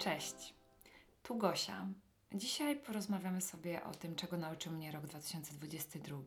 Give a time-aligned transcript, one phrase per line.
[0.00, 0.54] Cześć,
[1.22, 1.86] tu Gosia.
[2.32, 6.18] Dzisiaj porozmawiamy sobie o tym, czego nauczył mnie rok 2022,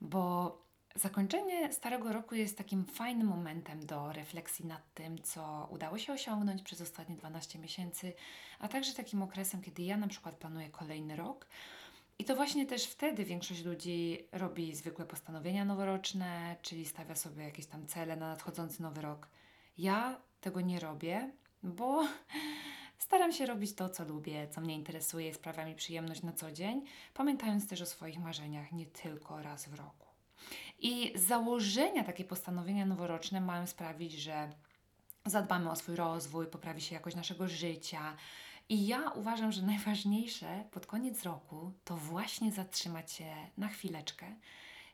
[0.00, 0.58] bo
[0.94, 6.62] zakończenie starego roku jest takim fajnym momentem do refleksji nad tym, co udało się osiągnąć
[6.62, 8.12] przez ostatnie 12 miesięcy,
[8.58, 11.46] a także takim okresem, kiedy ja na przykład planuję kolejny rok.
[12.18, 17.66] I to właśnie też wtedy większość ludzi robi zwykłe postanowienia noworoczne, czyli stawia sobie jakieś
[17.66, 19.28] tam cele na nadchodzący nowy rok.
[19.78, 21.30] Ja tego nie robię,
[21.62, 22.04] bo
[23.04, 26.84] Staram się robić to, co lubię, co mnie interesuje, sprawia mi przyjemność na co dzień,
[27.14, 30.06] pamiętając też o swoich marzeniach nie tylko raz w roku.
[30.78, 34.52] I założenia takie postanowienia noworoczne mają sprawić, że
[35.26, 38.16] zadbamy o swój rozwój, poprawi się jakość naszego życia.
[38.68, 44.26] I ja uważam, że najważniejsze pod koniec roku to właśnie zatrzymać się na chwileczkę,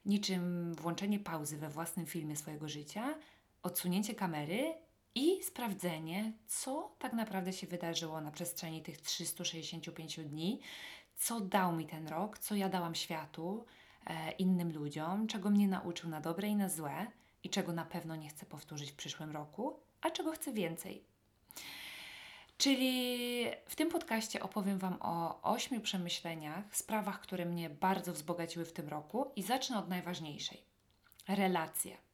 [0.07, 3.15] niczym włączenie pauzy we własnym filmie swojego życia,
[3.63, 4.75] odsunięcie kamery
[5.15, 10.61] i sprawdzenie, co tak naprawdę się wydarzyło na przestrzeni tych 365 dni,
[11.17, 13.65] co dał mi ten rok, co ja dałam światu,
[14.07, 17.07] e, innym ludziom, czego mnie nauczył na dobre i na złe
[17.45, 21.05] i czego na pewno nie chcę powtórzyć w przyszłym roku, a czego chcę więcej.
[22.59, 28.73] Czyli w tym podcaście opowiem Wam o ośmiu przemyśleniach, sprawach, które mnie bardzo wzbogaciły w
[28.73, 30.65] tym roku i zacznę od najważniejszej
[31.29, 32.10] relacje.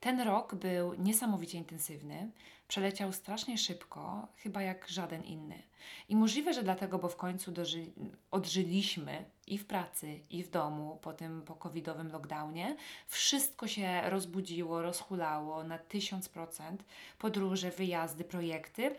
[0.00, 2.30] Ten rok był niesamowicie intensywny,
[2.68, 5.62] przeleciał strasznie szybko, chyba jak żaden inny.
[6.08, 7.92] I możliwe, że dlatego, bo w końcu doży-
[8.30, 12.76] odżyliśmy i w pracy, i w domu po tym po covidowym lockdownie.
[13.06, 16.84] Wszystko się rozbudziło, rozhulało na tysiąc procent.
[17.18, 18.96] Podróże, wyjazdy, projekty.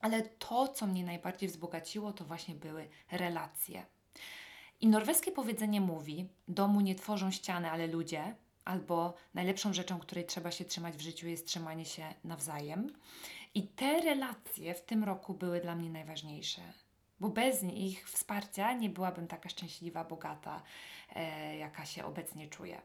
[0.00, 3.86] Ale to, co mnie najbardziej wzbogaciło, to właśnie były relacje.
[4.80, 10.50] I norweskie powiedzenie mówi: Domu nie tworzą ściany, ale ludzie albo najlepszą rzeczą, której trzeba
[10.50, 12.92] się trzymać w życiu, jest trzymanie się nawzajem.
[13.54, 16.62] I te relacje w tym roku były dla mnie najważniejsze,
[17.20, 20.62] bo bez ich wsparcia nie byłabym taka szczęśliwa, bogata,
[21.14, 22.82] e, jaka się obecnie czuję.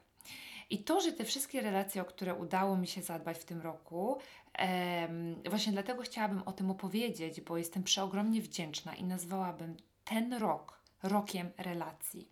[0.69, 4.17] I to, że te wszystkie relacje, o które udało mi się zadbać w tym roku,
[4.57, 5.07] e,
[5.49, 11.51] właśnie dlatego chciałabym o tym opowiedzieć, bo jestem przeogromnie wdzięczna i nazwałabym ten rok rokiem
[11.57, 12.29] relacji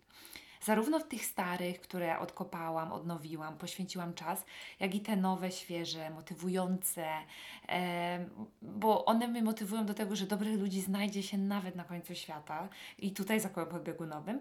[0.64, 4.44] zarówno w tych starych, które odkopałam, odnowiłam, poświęciłam czas,
[4.80, 7.06] jak i te nowe, świeże, motywujące,
[8.62, 12.68] bo one mnie motywują do tego, że dobrych ludzi znajdzie się nawet na końcu świata
[12.98, 14.40] i tutaj za kołem podbiegunowym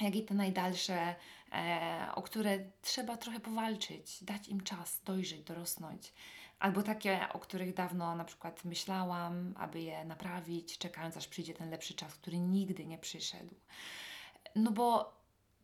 [0.00, 1.14] jak i te najdalsze,
[1.52, 6.12] e, o które trzeba trochę powalczyć, dać im czas, dojrzeć, dorosnąć.
[6.58, 11.70] Albo takie, o których dawno na przykład myślałam, aby je naprawić, czekając aż przyjdzie ten
[11.70, 13.54] lepszy czas, który nigdy nie przyszedł.
[14.56, 15.14] No bo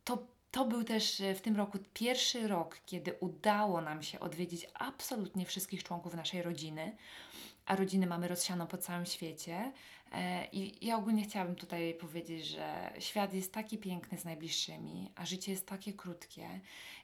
[0.03, 4.67] to, to był też e, w tym roku pierwszy rok, kiedy udało nam się odwiedzić
[4.73, 6.95] absolutnie wszystkich członków naszej rodziny,
[7.65, 9.71] a rodziny mamy rozsianą po całym świecie.
[10.11, 15.25] E, I ja ogólnie chciałabym tutaj powiedzieć, że świat jest taki piękny z najbliższymi, a
[15.25, 16.59] życie jest takie krótkie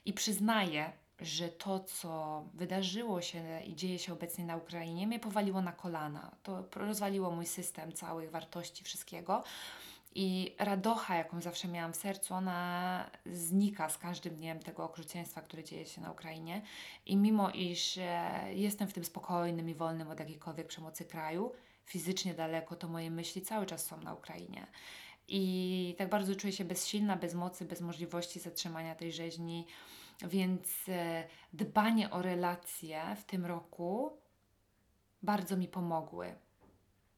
[0.06, 5.62] i przyznaję, że to, co wydarzyło się i dzieje się obecnie na Ukrainie, mnie powaliło
[5.62, 6.36] na kolana.
[6.44, 9.44] To rozwaliło mój system całych wartości, wszystkiego.
[10.18, 15.64] I radocha, jaką zawsze miałam w sercu, ona znika z każdym dniem tego okrucieństwa, które
[15.64, 16.62] dzieje się na Ukrainie.
[17.06, 18.00] I mimo iż
[18.50, 21.52] jestem w tym spokojnym i wolnym od jakiejkolwiek przemocy kraju,
[21.86, 24.68] fizycznie daleko, to moje myśli cały czas są na Ukrainie.
[25.28, 29.68] I tak bardzo czuję się bezsilna, bez mocy, bez możliwości zatrzymania tej rzeźni.
[30.22, 34.18] Więc e, dbanie o relacje w tym roku
[35.24, 36.36] bardzo mi pomogły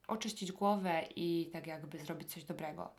[0.08, 2.90] oczyścić głowę i tak jakby zrobić coś dobrego.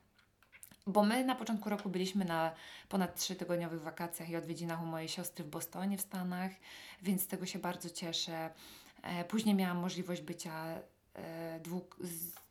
[0.86, 2.52] Bo my na początku roku byliśmy na
[2.88, 6.50] ponad trzytygodniowych wakacjach i odwiedzinach u mojej siostry w Bostonie w Stanach,
[7.02, 8.50] więc z tego się bardzo cieszę.
[9.02, 10.80] E, później miałam możliwość bycia
[11.24, 11.60] E,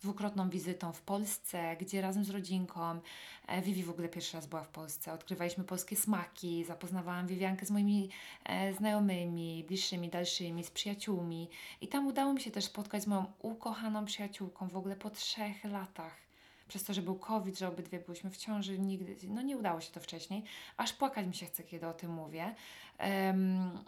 [0.01, 2.99] dwukrotną wizytą w Polsce, gdzie razem z rodzinką,
[3.47, 7.71] e, Vivi w ogóle pierwszy raz była w Polsce, odkrywaliśmy polskie smaki, zapoznawałam Viviankę z
[7.71, 8.09] moimi
[8.45, 11.49] e, znajomymi, bliższymi, dalszymi, z przyjaciółmi.
[11.81, 15.63] I tam udało mi się też spotkać z moją ukochaną przyjaciółką w ogóle po trzech
[15.63, 16.27] latach.
[16.67, 19.91] Przez to, że był COVID, że obydwie byliśmy w ciąży, nigdy, no nie udało się
[19.91, 20.43] to wcześniej,
[20.77, 22.55] aż płakać mi się chce, kiedy o tym mówię.
[22.99, 23.83] Um,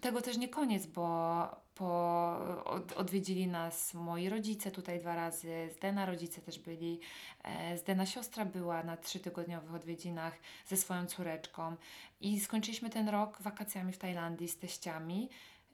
[0.00, 6.06] tego też nie koniec, bo po, od, odwiedzili nas moi rodzice tutaj dwa razy, Zdena
[6.06, 7.00] rodzice też byli,
[7.44, 10.34] e, Zdena siostra była na trzytygodniowych odwiedzinach
[10.66, 11.76] ze swoją córeczką
[12.20, 15.28] i skończyliśmy ten rok wakacjami w Tajlandii z teściami.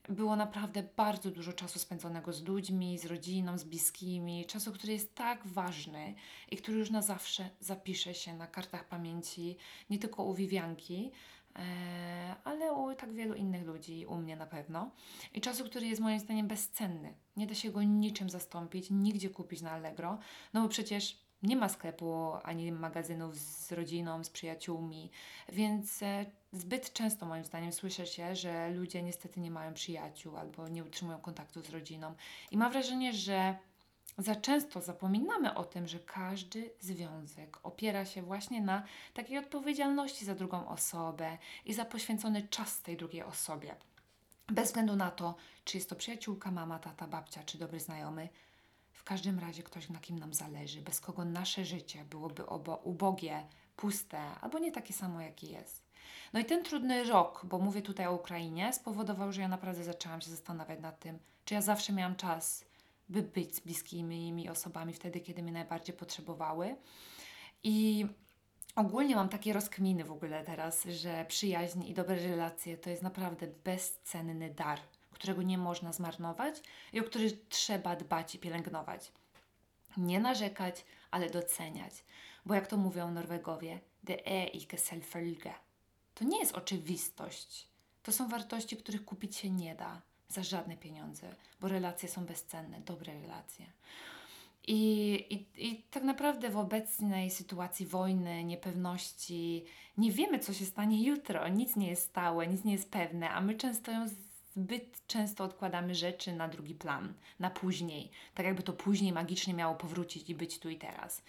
[0.08, 5.14] Było naprawdę bardzo dużo czasu spędzonego z ludźmi, z rodziną, z bliskimi, czasu, który jest
[5.14, 6.14] tak ważny
[6.50, 9.56] i który już na zawsze zapisze się na kartach pamięci,
[9.90, 11.12] nie tylko u Wiwianki,
[12.44, 14.90] ale u tak wielu innych ludzi, u mnie na pewno.
[15.34, 17.14] I czasu, który jest moim zdaniem bezcenny.
[17.36, 20.18] Nie da się go niczym zastąpić, nigdzie kupić na Allegro,
[20.54, 25.10] no bo przecież nie ma sklepu ani magazynów z rodziną, z przyjaciółmi,
[25.52, 30.68] więc e, zbyt często moim zdaniem słyszę się, że ludzie niestety nie mają przyjaciół albo
[30.68, 32.14] nie utrzymują kontaktu z rodziną.
[32.50, 33.56] I mam wrażenie, że
[34.18, 38.82] za często zapominamy o tym, że każdy związek opiera się właśnie na
[39.14, 43.76] takiej odpowiedzialności za drugą osobę i za poświęcony czas tej drugiej osobie.
[44.48, 45.34] Bez względu na to,
[45.64, 48.28] czy jest to przyjaciółka, mama, tata, babcia, czy dobry znajomy,
[48.92, 53.46] w każdym razie ktoś, na kim nam zależy, bez kogo nasze życie byłoby obo- ubogie,
[53.76, 55.82] puste albo nie takie samo, jakie jest.
[56.32, 60.20] No i ten trudny rok, bo mówię tutaj o Ukrainie, spowodował, że ja naprawdę zaczęłam
[60.20, 62.64] się zastanawiać nad tym, czy ja zawsze miałam czas,
[63.08, 66.76] by być z bliskimi mi osobami wtedy, kiedy mnie najbardziej potrzebowały.
[67.62, 68.06] I
[68.76, 73.46] ogólnie mam takie rozkminy w ogóle teraz, że przyjaźń i dobre relacje to jest naprawdę
[73.64, 74.80] bezcenny dar
[75.16, 76.62] którego nie można zmarnować
[76.92, 79.12] i o który trzeba dbać i pielęgnować.
[79.96, 82.04] Nie narzekać, ale doceniać.
[82.46, 85.54] Bo jak to mówią Norwegowie, det är icke selvfølge.
[86.14, 87.68] To nie jest oczywistość.
[88.02, 92.80] To są wartości, których kupić się nie da za żadne pieniądze, bo relacje są bezcenne,
[92.80, 93.66] dobre relacje.
[94.68, 99.64] I, i, I tak naprawdę w obecnej sytuacji wojny, niepewności,
[99.98, 101.48] nie wiemy, co się stanie jutro.
[101.48, 104.06] Nic nie jest stałe, nic nie jest pewne, a my często ją
[104.56, 108.10] zbyt często odkładamy rzeczy na drugi plan, na później.
[108.34, 111.22] Tak jakby to później magicznie miało powrócić i być tu i teraz.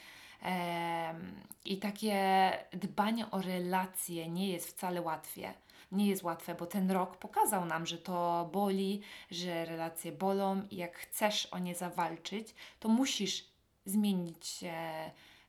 [1.66, 5.54] I takie dbanie o relacje nie jest wcale łatwe.
[5.92, 9.02] Nie jest łatwe, bo ten rok pokazał nam, że to boli,
[9.32, 13.46] że relacje bolą i jak chcesz o nie zawalczyć, to musisz
[13.86, 14.74] zmienić się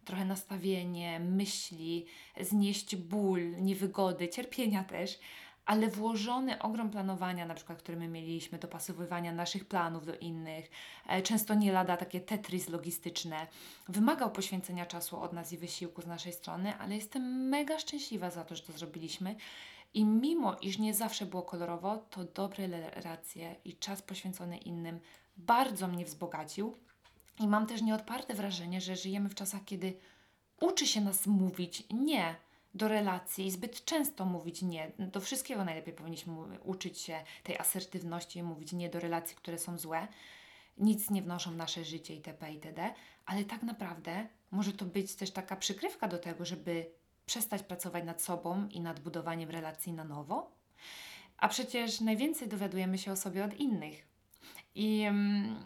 [0.05, 2.07] trochę nastawienie, myśli,
[2.41, 5.19] znieść ból, niewygody, cierpienia też,
[5.69, 10.71] ale włożony ogrom planowania, na przykład, który my mieliśmy, dopasowywania naszych planów do innych,
[11.07, 13.47] e, często nie lada takie tetris logistyczne,
[13.89, 18.45] wymagał poświęcenia czasu od nas i wysiłku z naszej strony, ale jestem mega szczęśliwa za
[18.45, 19.37] to, że to zrobiliśmy.
[19.95, 25.01] I mimo, iż nie zawsze było kolorowo, to dobre relacje i czas poświęcony innym
[25.37, 26.77] bardzo mnie wzbogacił.
[27.41, 29.97] I mam też nieodparte wrażenie, że żyjemy w czasach, kiedy
[30.61, 32.37] uczy się nas mówić nie
[32.75, 34.93] do relacji i zbyt często mówić nie.
[34.99, 36.35] Do wszystkiego najlepiej powinniśmy
[36.65, 40.09] uczyć się tej asertywności i mówić nie do relacji, które są złe,
[40.79, 42.53] nic nie wnoszą w nasze życie itp.
[42.53, 42.95] itd.
[43.27, 46.91] Ale tak naprawdę może to być też taka przykrywka do tego, żeby
[47.29, 50.51] przestać pracować nad sobą i nad budowaniem relacji na nowo.
[51.37, 54.07] A przecież najwięcej dowiadujemy się o sobie od innych.
[54.75, 55.57] I, mm,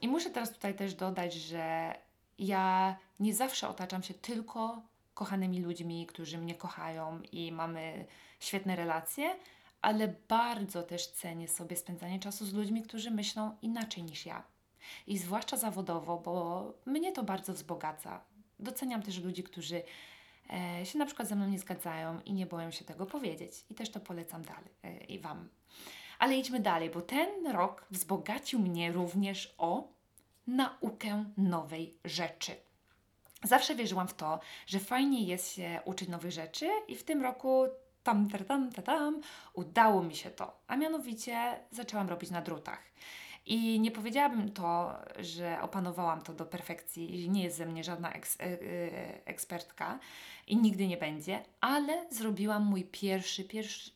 [0.00, 1.94] i muszę teraz tutaj też dodać, że
[2.38, 4.82] ja nie zawsze otaczam się tylko
[5.14, 8.06] kochanymi ludźmi, którzy mnie kochają i mamy
[8.40, 9.36] świetne relacje,
[9.82, 14.42] ale bardzo też cenię sobie spędzanie czasu z ludźmi, którzy myślą inaczej niż ja.
[15.06, 18.20] I zwłaszcza zawodowo, bo mnie to bardzo wzbogaca.
[18.58, 19.82] Doceniam też ludzi, którzy
[20.84, 23.64] się na przykład ze mną nie zgadzają i nie boją się tego powiedzieć.
[23.70, 25.48] I też to polecam dalej e, i Wam.
[26.18, 29.88] Ale idźmy dalej, bo ten rok wzbogacił mnie również o
[30.46, 32.56] naukę nowej rzeczy.
[33.42, 37.66] Zawsze wierzyłam w to, że fajnie jest się uczyć nowych rzeczy i w tym roku
[38.02, 39.20] tam, tam, tam, tam,
[39.52, 40.60] udało mi się to.
[40.66, 42.82] A mianowicie zaczęłam robić na drutach.
[43.46, 48.40] I nie powiedziałabym to, że opanowałam to do perfekcji, nie jest ze mnie żadna eks,
[48.40, 49.98] e, e, ekspertka
[50.46, 53.90] i nigdy nie będzie, ale zrobiłam mój pierwszy, pierwszy,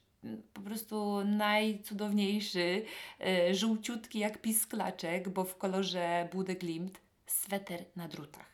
[0.53, 2.85] po prostu najcudowniejszy,
[3.21, 8.49] e, żółciutki jak pisklaczek, bo w kolorze Bude Glimt, sweter na drutach.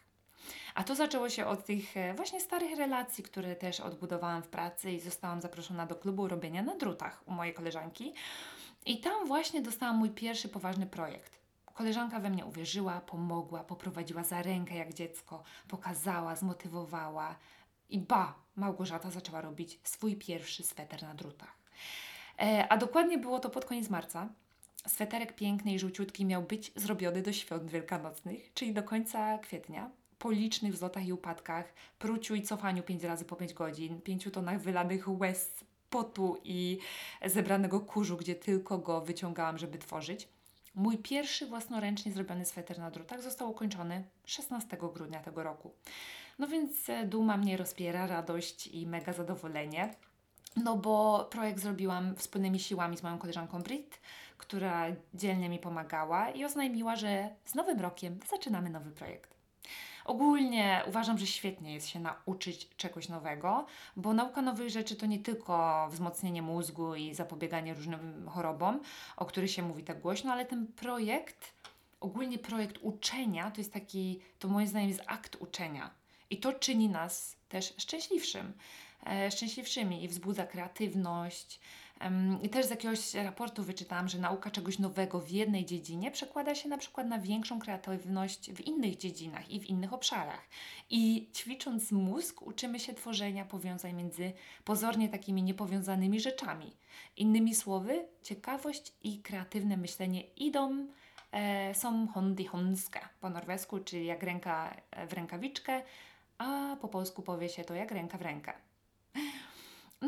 [0.74, 5.00] A to zaczęło się od tych właśnie starych relacji, które też odbudowałam w pracy i
[5.00, 8.14] zostałam zaproszona do klubu robienia na drutach u mojej koleżanki.
[8.86, 11.40] I tam właśnie dostałam mój pierwszy poważny projekt.
[11.74, 17.36] Koleżanka we mnie uwierzyła, pomogła, poprowadziła za rękę jak dziecko, pokazała, zmotywowała.
[17.88, 21.58] I ba, Małgorzata zaczęła robić swój pierwszy sweter na drutach.
[22.38, 24.28] E, a dokładnie było to pod koniec marca.
[24.86, 30.30] Sweterek piękny i żółciutki miał być zrobiony do świąt wielkanocnych, czyli do końca kwietnia po
[30.30, 35.20] licznych wzlotach i upadkach, pruciu i cofaniu pięć razy po pięć godzin, pięciu tonach wylanych
[35.20, 35.64] łez,
[35.94, 36.78] potu i
[37.26, 40.28] zebranego kurzu, gdzie tylko go wyciągałam, żeby tworzyć.
[40.74, 45.74] Mój pierwszy własnoręcznie zrobiony sweter na drutach został ukończony 16 grudnia tego roku.
[46.38, 49.94] No więc e, duma mnie rozpiera, radość i mega zadowolenie.
[50.56, 54.00] No bo projekt zrobiłam wspólnymi siłami z moją koleżanką Brit,
[54.38, 59.33] która dzielnie mi pomagała i oznajmiła, że z nowym rokiem zaczynamy nowy projekt.
[60.04, 65.18] Ogólnie uważam, że świetnie jest się nauczyć czegoś nowego, bo nauka nowych rzeczy to nie
[65.18, 68.80] tylko wzmocnienie mózgu i zapobieganie różnym chorobom,
[69.16, 71.52] o których się mówi tak głośno, ale ten projekt,
[72.00, 75.90] ogólnie projekt uczenia, to jest taki, to moim zdaniem jest akt uczenia.
[76.30, 78.52] I to czyni nas też szczęśliwszym,
[79.06, 81.61] e, szczęśliwszymi i wzbudza kreatywność,
[82.42, 86.68] i też z jakiegoś raportu wyczytałam, że nauka czegoś nowego w jednej dziedzinie przekłada się
[86.68, 90.48] na przykład na większą kreatywność w innych dziedzinach i w innych obszarach.
[90.90, 94.32] I ćwicząc mózg, uczymy się tworzenia powiązań między
[94.64, 96.76] pozornie takimi niepowiązanymi rzeczami.
[97.16, 100.86] Innymi słowy, ciekawość i kreatywne myślenie idą
[101.32, 104.76] e, są hondi honska po norwesku, czyli jak ręka
[105.08, 105.82] w rękawiczkę,
[106.38, 108.52] a po polsku powie się to jak ręka w rękę.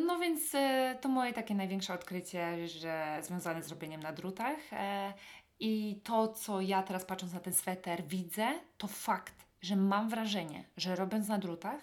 [0.04, 4.72] No więc e, to moje takie największe odkrycie, że związane z robieniem na drutach.
[4.72, 5.12] E,
[5.60, 8.46] I to, co ja teraz patrząc na ten sweter widzę,
[8.78, 11.80] to fakt, że mam wrażenie, że robiąc na drutach,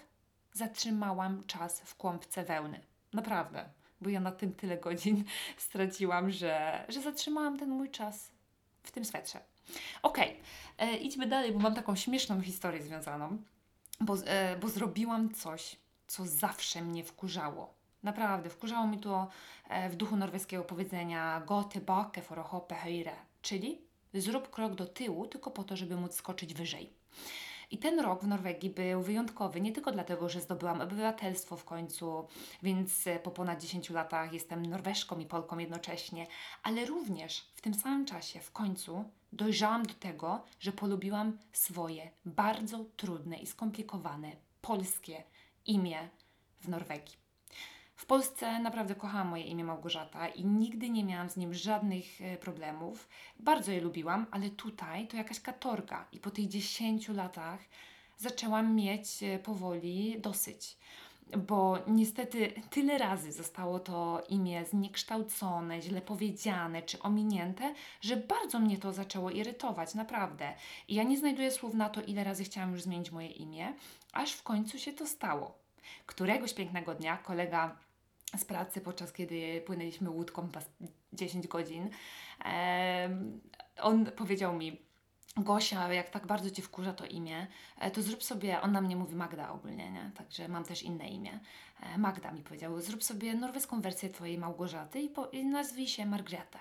[0.52, 2.80] zatrzymałam czas w kłąbce wełny.
[3.12, 3.64] Naprawdę,
[4.00, 5.24] bo ja na tym tyle godzin
[5.56, 8.30] straciłam, że, że zatrzymałam ten mój czas
[8.82, 9.40] w tym swetrze.
[10.02, 10.40] Okej,
[10.76, 10.96] okay.
[10.96, 13.38] idźmy dalej, bo mam taką śmieszną historię związaną,
[14.00, 17.83] bo, e, bo zrobiłam coś, co zawsze mnie wkurzało.
[18.04, 19.28] Naprawdę, wkurzało mi to
[19.68, 22.76] e, w duchu norweskiego powiedzenia Gå tilbake for å hoppe
[23.42, 23.80] czyli
[24.14, 26.92] zrób krok do tyłu tylko po to, żeby móc skoczyć wyżej.
[27.70, 32.28] I ten rok w Norwegii był wyjątkowy nie tylko dlatego, że zdobyłam obywatelstwo w końcu,
[32.62, 36.26] więc e, po ponad 10 latach jestem Norweszką i Polką jednocześnie,
[36.62, 42.84] ale również w tym samym czasie w końcu dojrzałam do tego, że polubiłam swoje bardzo
[42.96, 45.22] trudne i skomplikowane polskie
[45.66, 46.08] imię
[46.60, 47.23] w Norwegii.
[48.04, 52.36] W Polsce naprawdę kochałam moje imię Małgorzata i nigdy nie miałam z nim żadnych e,
[52.36, 53.08] problemów.
[53.40, 57.60] Bardzo je lubiłam, ale tutaj to jakaś katorga i po tych 10 latach
[58.18, 60.76] zaczęłam mieć e, powoli dosyć.
[61.38, 68.78] Bo niestety tyle razy zostało to imię zniekształcone, źle powiedziane czy ominięte, że bardzo mnie
[68.78, 70.54] to zaczęło irytować, naprawdę.
[70.88, 73.74] I ja nie znajduję słów na to, ile razy chciałam już zmienić moje imię,
[74.12, 75.58] aż w końcu się to stało.
[76.06, 77.76] Któregoś pięknego dnia kolega
[78.38, 80.48] z pracy, podczas kiedy płynęliśmy łódką
[81.12, 81.90] 10 godzin,
[83.80, 84.84] on powiedział mi,
[85.36, 87.46] Gosia, jak tak bardzo Cię wkurza to imię,
[87.78, 90.10] e, to zrób sobie, on na mnie mówi Magda ogólnie, nie?
[90.16, 91.40] Także mam też inne imię.
[91.80, 96.06] E, Magda mi powiedział, zrób sobie norweską wersję Twojej Małgorzaty i, po, i nazwij się
[96.06, 96.58] Margrethe.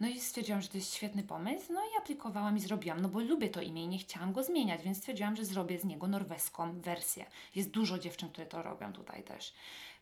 [0.00, 3.20] No i stwierdziłam, że to jest świetny pomysł, no i aplikowałam i zrobiłam, no bo
[3.20, 6.80] lubię to imię i nie chciałam go zmieniać, więc stwierdziłam, że zrobię z niego norweską
[6.80, 7.24] wersję.
[7.54, 9.54] Jest dużo dziewczyn, które to robią tutaj też.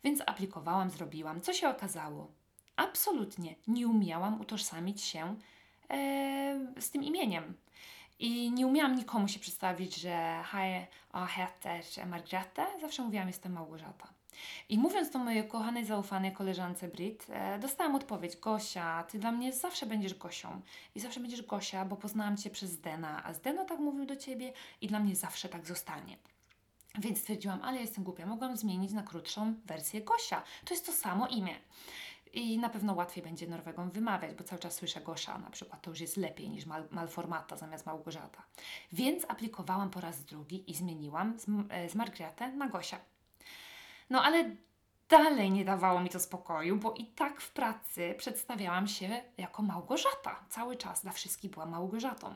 [0.05, 1.41] Więc aplikowałam, zrobiłam.
[1.41, 2.33] Co się okazało?
[2.77, 5.37] Absolutnie nie umiałam utożsamić się
[5.91, 7.55] e, z tym imieniem.
[8.19, 12.67] I nie umiałam nikomu się przedstawić, że hej, o, heter Margrethe.
[12.81, 14.09] Zawsze mówiłam, jestem Małgorzata.
[14.69, 19.53] I mówiąc to mojej kochanej, zaufanej koleżance Brit, e, dostałam odpowiedź: Gosia, ty dla mnie
[19.53, 20.61] zawsze będziesz Gosią.
[20.95, 24.53] I zawsze będziesz Gosia, bo poznałam cię przez Zdena, a Zdeno tak mówił do ciebie
[24.81, 26.17] i dla mnie zawsze tak zostanie.
[26.99, 30.43] Więc stwierdziłam, ale jestem głupia, mogłam zmienić na krótszą wersję Gosia.
[30.65, 31.55] To jest to samo imię.
[32.35, 35.91] I na pewno łatwiej będzie Norwegom wymawiać, bo cały czas słyszę Gosza na przykład, to
[35.91, 38.43] już jest lepiej niż mal, Malformata zamiast Małgorzata.
[38.93, 43.01] Więc aplikowałam po raz drugi i zmieniłam z, e, z Margretę na Gosia.
[44.11, 44.57] No ale
[45.19, 50.45] dalej nie dawało mi to spokoju, bo i tak w pracy przedstawiałam się jako Małgorzata.
[50.49, 52.35] Cały czas dla wszystkich była Małgorzatą.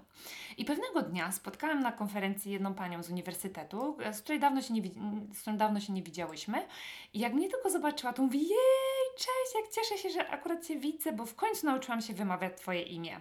[0.56, 4.82] I pewnego dnia spotkałam na konferencji jedną panią z uniwersytetu, z której dawno się nie,
[5.34, 6.66] z którą dawno się nie widziałyśmy.
[7.12, 10.76] I jak mnie tylko zobaczyła, to mówi, jej, cześć, jak cieszę się, że akurat Cię
[10.76, 13.20] widzę, bo w końcu nauczyłam się wymawiać Twoje imię.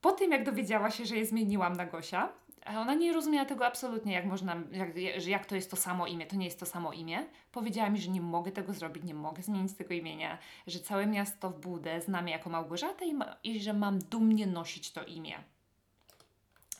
[0.00, 2.32] Po tym, jak dowiedziała się, że je zmieniłam na Gosia,
[2.64, 6.26] a ona nie rozumiała tego absolutnie, jak można, jak, jak to jest to samo imię.
[6.26, 7.26] To nie jest to samo imię.
[7.52, 11.50] Powiedziała mi, że nie mogę tego zrobić, nie mogę zmienić tego imienia, że całe miasto
[11.50, 15.34] w Budę zna mnie jako Małgorzatę i, ma, i że mam dumnie nosić to imię.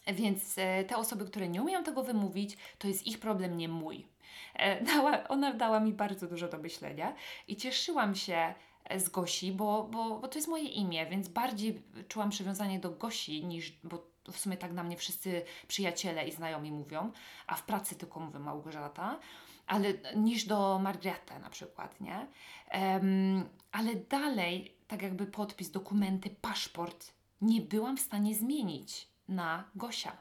[0.06, 4.06] Więc e, te osoby, które nie umieją tego wymówić, to jest ich problem, nie mój.
[4.54, 7.14] E, dała, ona dała mi bardzo dużo do myślenia
[7.48, 11.82] i cieszyłam się e, z Gosi, bo, bo, bo to jest moje imię, więc bardziej
[12.08, 16.72] czułam przywiązanie do Gosi niż, bo w sumie tak na mnie wszyscy przyjaciele i znajomi
[16.72, 17.12] mówią,
[17.46, 19.18] a w pracy tylko mówię Małgorzata,
[19.66, 22.26] ale niż do Margrethe na przykład, nie?
[22.74, 30.16] Um, ale dalej, tak jakby podpis, dokumenty, paszport nie byłam w stanie zmienić na Gosia.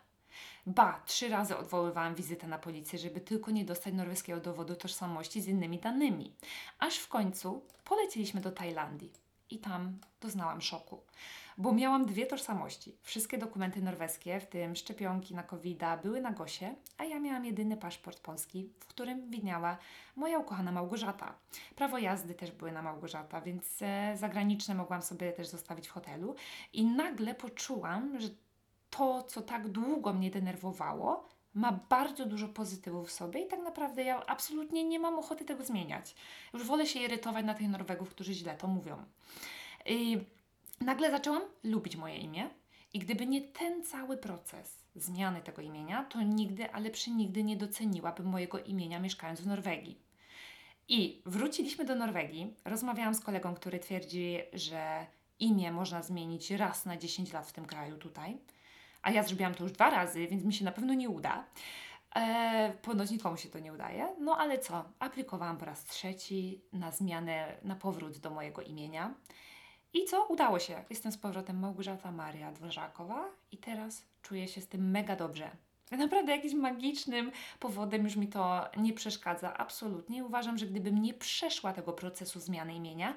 [0.66, 5.48] Ba, trzy razy odwoływałam wizytę na policję, żeby tylko nie dostać norweskiego dowodu tożsamości z
[5.48, 6.36] innymi danymi.
[6.80, 9.12] Aż w końcu polecieliśmy do Tajlandii.
[9.52, 11.02] I tam doznałam szoku.
[11.58, 12.96] Bo miałam dwie tożsamości.
[13.02, 17.78] Wszystkie dokumenty norweskie, w tym szczepionki na covid były na Gosie, a ja miałam jedyny
[17.78, 19.78] paszport polski, w którym widniała
[20.16, 21.36] moja ukochana Małgorzata.
[21.76, 26.36] Prawo jazdy też były na Małgorzata, więc e, zagraniczne mogłam sobie też zostawić w hotelu.
[26.74, 28.30] I nagle poczułam, że
[28.90, 34.04] to, co tak długo mnie denerwowało, ma bardzo dużo pozytywów w sobie i tak naprawdę
[34.04, 36.16] ja absolutnie nie mam ochoty tego zmieniać.
[36.54, 39.04] Już wolę się irytować na tych Norwegów, którzy źle to mówią.
[39.86, 40.18] I
[40.82, 42.50] nagle zaczęłam lubić moje imię
[42.94, 47.58] i gdyby nie ten cały proces zmiany tego imienia, to nigdy, ale przy nigdy nie
[47.58, 49.98] doceniłabym mojego imienia mieszkając w Norwegii.
[50.88, 52.54] I wróciliśmy do Norwegii.
[52.66, 55.06] Rozmawiałam z kolegą, który twierdzi, że
[55.40, 58.38] imię można zmienić raz na 10 lat w tym kraju tutaj.
[59.02, 61.44] A ja zrobiłam to już dwa razy, więc mi się na pewno nie uda.
[62.16, 64.16] E, ponoć nikomu się to nie udaje.
[64.20, 64.86] No ale co?
[65.00, 69.14] Aplikowałam po raz trzeci na zmianę, na powrót do mojego imienia.
[69.94, 70.26] I co?
[70.26, 70.84] Udało się.
[70.90, 75.52] Jestem z powrotem Małgorzata Maria Dworzakowa i teraz czuję się z tym mega dobrze.
[75.98, 79.58] Naprawdę jakimś magicznym powodem już mi to nie przeszkadza.
[79.58, 80.26] Absolutnie.
[80.26, 83.14] Uważam, że gdybym nie przeszła tego procesu zmiany imienia,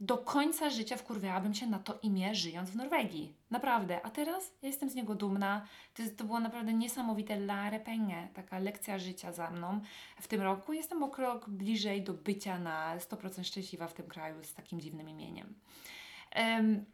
[0.00, 3.32] do końca życia wkurwiałabym się na to imię, żyjąc w Norwegii.
[3.50, 4.06] Naprawdę.
[4.06, 5.66] A teraz ja jestem z niego dumna.
[5.94, 9.80] To, to było naprawdę niesamowite la repenge, taka lekcja życia za mną
[10.20, 10.72] w tym roku.
[10.72, 15.08] Jestem o krok bliżej do bycia na 100% szczęśliwa w tym kraju z takim dziwnym
[15.08, 15.54] imieniem.
[16.36, 16.84] Um,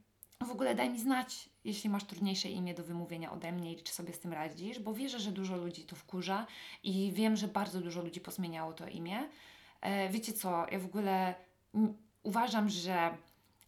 [0.47, 3.93] w ogóle daj mi znać, jeśli masz trudniejsze imię do wymówienia ode mnie i czy
[3.93, 6.47] sobie z tym radzisz, bo wierzę, że dużo ludzi to wkurza
[6.83, 9.29] i wiem, że bardzo dużo ludzi pozmieniało to imię.
[9.81, 11.35] E, wiecie co, ja w ogóle
[12.23, 13.17] uważam, że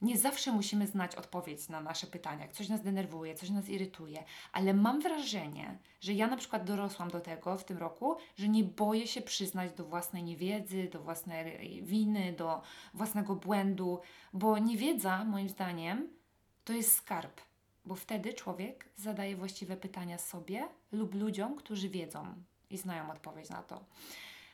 [0.02, 2.48] nie zawsze musimy znać odpowiedź na nasze pytania.
[2.48, 7.20] Coś nas denerwuje, coś nas irytuje, ale mam wrażenie, że ja na przykład dorosłam do
[7.20, 12.34] tego w tym roku, że nie boję się przyznać do własnej niewiedzy, do własnej winy,
[12.38, 12.62] do
[12.94, 14.00] własnego błędu,
[14.32, 16.21] bo niewiedza, moim zdaniem,
[16.64, 17.40] to jest skarb,
[17.84, 22.34] bo wtedy człowiek zadaje właściwe pytania sobie lub ludziom, którzy wiedzą
[22.70, 23.84] i znają odpowiedź na to.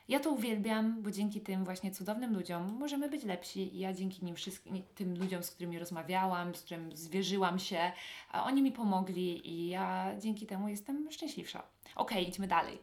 [0.09, 3.79] Ja to uwielbiam, bo dzięki tym właśnie cudownym ludziom możemy być lepsi.
[3.79, 7.93] Ja dzięki nim wszystkim, tym ludziom, z którymi rozmawiałam, z którym zwierzyłam się,
[8.33, 11.63] oni mi pomogli i ja dzięki temu jestem szczęśliwsza.
[11.97, 12.79] Ok, idźmy dalej.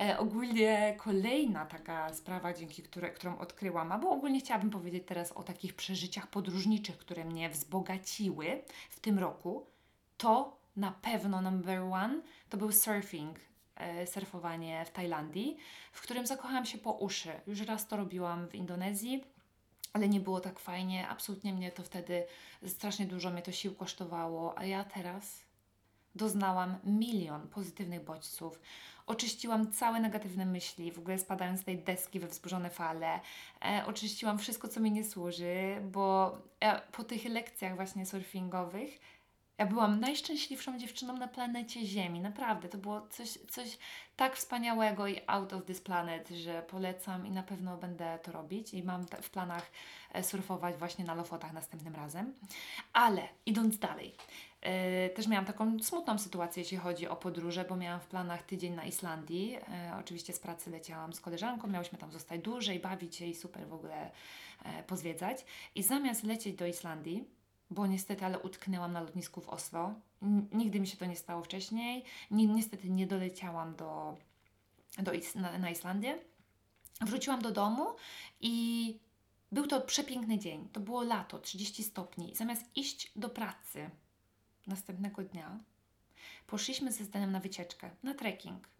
[0.00, 5.42] E, ogólnie kolejna taka sprawa, dzięki której, którą odkryłam, albo ogólnie chciałabym powiedzieć teraz o
[5.42, 9.66] takich przeżyciach podróżniczych, które mnie wzbogaciły w tym roku,
[10.16, 13.53] to na pewno number one to był surfing.
[13.76, 15.56] E, surfowanie w Tajlandii,
[15.92, 17.32] w którym zakochałam się po uszy.
[17.46, 19.24] Już raz to robiłam w Indonezji,
[19.92, 21.08] ale nie było tak fajnie.
[21.08, 22.26] Absolutnie mnie to wtedy
[22.66, 25.44] strasznie dużo mnie to sił kosztowało, a ja teraz
[26.14, 28.60] doznałam milion pozytywnych bodźców.
[29.06, 33.20] Oczyściłam całe negatywne myśli, w ogóle spadając z tej deski we wzburzone fale.
[33.64, 39.00] E, oczyściłam wszystko, co mi nie służy, bo e, po tych lekcjach właśnie surfingowych
[39.58, 42.20] ja byłam najszczęśliwszą dziewczyną na planecie Ziemi.
[42.20, 43.78] Naprawdę, to było coś, coś
[44.16, 48.74] tak wspaniałego i out of this planet, że polecam i na pewno będę to robić.
[48.74, 49.70] I mam w planach
[50.12, 52.34] e, surfować właśnie na Lofotach następnym razem.
[52.92, 54.14] Ale idąc dalej,
[54.62, 54.70] yy,
[55.14, 58.84] też miałam taką smutną sytuację, jeśli chodzi o podróże, bo miałam w planach tydzień na
[58.84, 59.50] Islandii.
[59.50, 59.60] Yy,
[60.00, 63.72] oczywiście z pracy leciałam z koleżanką, miałyśmy tam zostać dłużej, bawić się i super w
[63.72, 64.10] ogóle
[64.64, 65.44] yy, pozwiedzać.
[65.74, 67.24] I zamiast lecieć do Islandii,
[67.70, 69.94] bo niestety, ale utknęłam na lotnisku w Oslo.
[70.52, 72.04] Nigdy mi się to nie stało wcześniej.
[72.30, 74.16] Ni niestety nie doleciałam do,
[74.98, 76.18] do Is na, na Islandię.
[77.00, 77.86] Wróciłam do domu
[78.40, 78.98] i
[79.52, 80.68] był to przepiękny dzień.
[80.72, 82.34] To było lato, 30 stopni.
[82.34, 83.90] Zamiast iść do pracy
[84.66, 85.58] następnego dnia,
[86.46, 88.73] poszliśmy ze Zdenem na wycieczkę, na trekking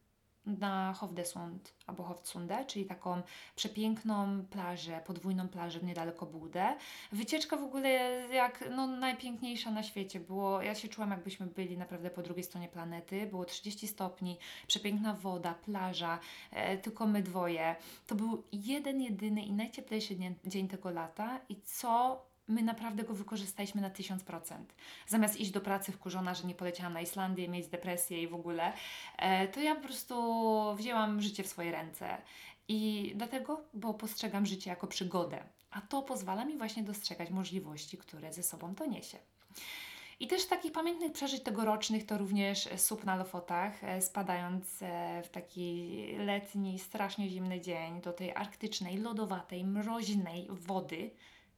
[0.47, 3.23] na Hovdesund albo Hovdsunde, czyli taką
[3.57, 6.77] przepiękną plażę, podwójną plażę niedaleko Budę.
[7.13, 7.89] Wycieczka w ogóle
[8.33, 10.21] jak no, najpiękniejsza na świecie.
[10.21, 13.27] Było, ja się czułam jakbyśmy byli naprawdę po drugiej stronie planety.
[13.27, 16.19] Było 30 stopni, przepiękna woda, plaża,
[16.51, 17.77] e, tylko my dwoje.
[18.07, 23.81] To był jeden, jedyny i najcieplejszy dzień tego lata i co my naprawdę go wykorzystaliśmy
[23.81, 24.65] na 1000%.
[25.07, 28.73] Zamiast iść do pracy wkurzona, że nie poleciałam na Islandię, mieć depresję i w ogóle,
[29.19, 30.15] e, to ja po prostu
[30.77, 32.17] wzięłam życie w swoje ręce.
[32.69, 38.33] I dlatego, bo postrzegam życie jako przygodę, a to pozwala mi właśnie dostrzegać możliwości, które
[38.33, 39.19] ze sobą to niesie.
[40.21, 45.29] I też takich pamiętnych przeżyć tegorocznych to również słup na Lofotach, e, spadając e, w
[45.29, 51.11] taki letni, strasznie zimny dzień do tej arktycznej, lodowatej, mroźnej wody,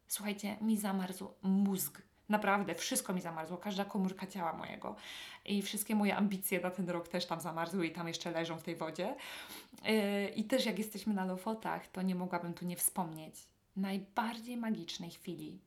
[0.09, 2.03] Słuchajcie, mi zamarzł mózg.
[2.29, 4.97] Naprawdę, wszystko mi zamarzło, każda komórka ciała mojego.
[5.45, 8.63] I wszystkie moje ambicje na ten rok też tam zamarzły i tam jeszcze leżą w
[8.63, 9.17] tej wodzie.
[9.85, 13.35] Yy, I też jak jesteśmy na Lofotach, to nie mogłabym tu nie wspomnieć
[13.77, 15.61] najbardziej magicznej chwili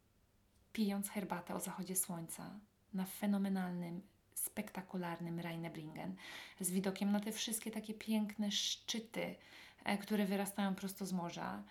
[0.73, 2.59] pijąc herbatę o zachodzie słońca
[2.93, 4.01] na fenomenalnym,
[4.33, 6.15] spektakularnym Rheinebringen
[6.59, 9.35] z widokiem na te wszystkie takie piękne szczyty,
[9.83, 11.63] e, które wyrastają prosto z morza.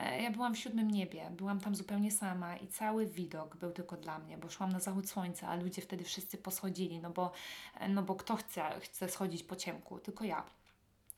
[0.00, 3.96] E, Ja byłam w siódmym niebie, byłam tam zupełnie sama i cały widok był tylko
[3.96, 7.32] dla mnie, bo szłam na zachód słońca, a ludzie wtedy wszyscy poschodzili, no bo,
[7.80, 9.98] e, no bo kto chce, chce schodzić po ciemku?
[9.98, 10.44] Tylko ja.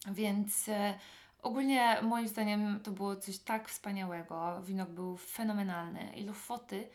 [0.06, 0.98] Więc e,
[1.42, 4.62] ogólnie moim zdaniem to było coś tak wspaniałego.
[4.62, 6.88] Widok był fenomenalny i Lofoty,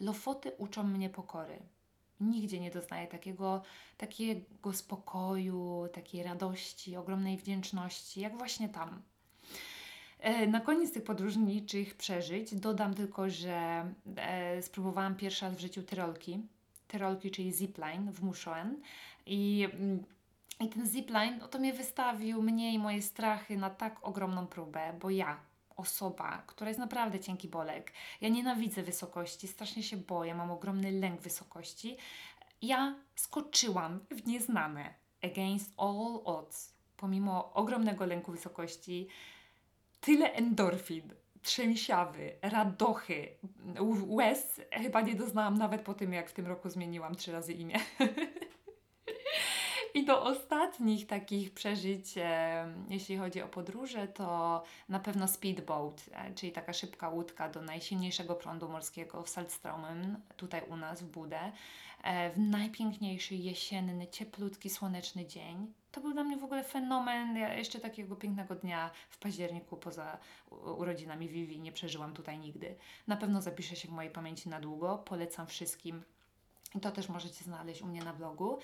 [0.00, 1.58] Lofoty uczą mnie pokory.
[2.20, 3.62] Nigdzie nie doznaję takiego,
[3.96, 9.02] takiego spokoju, takiej radości, ogromnej wdzięczności, jak właśnie tam.
[10.24, 13.84] E, Na koniec tych podróżniczych przeżyć dodam tylko, że
[14.16, 16.40] e, spróbowałam pierwszy raz w życiu tyrolki.
[16.88, 18.80] Tyrolki, czyli zipline w Muszoen.
[19.26, 20.04] I, mm,
[20.60, 24.98] I ten zipline, no to mnie wystawił, mnie i moje strachy na tak ogromną próbę,
[25.00, 25.40] bo ja,
[25.76, 31.20] osoba, która jest naprawdę cienki bolek, ja nienawidzę wysokości, strasznie się boję, mam ogromny lęk
[31.20, 31.96] wysokości.
[32.62, 39.08] Ja skoczyłam w nieznane, against all odds, pomimo ogromnego lęku wysokości
[40.04, 41.12] tyle endorfin,
[41.42, 43.28] trzęsiawy, radochy,
[44.06, 47.76] łez chyba nie doznałam nawet po tym, jak w tym roku zmieniłam trzy razy imię.
[49.94, 56.34] I do ostatnich takich przeżyć, e, jeśli chodzi o podróże, to na pewno speedboat, e,
[56.34, 61.52] czyli taka szybka łódka do najsilniejszego prądu morskiego w Salzstraumen, tutaj u nas w Budę,
[62.34, 65.72] w najpiękniejszy jesienny, cieplutki, słoneczny dzień.
[65.92, 67.36] To był dla mnie w ogóle fenomen.
[67.36, 70.18] Ja jeszcze takiego pięknego dnia w październiku poza
[70.50, 72.76] urodzinami Vivi nie przeżyłam tutaj nigdy.
[73.06, 74.98] Na pewno zapisze się w mojej pamięci na długo.
[74.98, 76.02] Polecam wszystkim.
[76.74, 78.58] I to też możecie znaleźć u mnie na blogu.